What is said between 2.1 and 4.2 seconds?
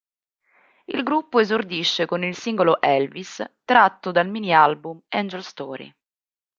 il singolo "Elvis", tratto